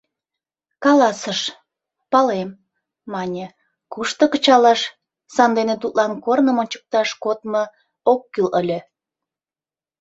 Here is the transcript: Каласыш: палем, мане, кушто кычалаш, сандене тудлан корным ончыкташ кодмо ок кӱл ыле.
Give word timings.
Каласыш: 0.83 1.39
палем, 2.11 2.49
мане, 3.13 3.45
кушто 3.93 4.23
кычалаш, 4.31 4.81
сандене 5.35 5.75
тудлан 5.81 6.11
корным 6.25 6.57
ончыкташ 6.61 7.09
кодмо 7.23 7.63
ок 8.11 8.21
кӱл 8.33 8.47
ыле. 8.61 8.79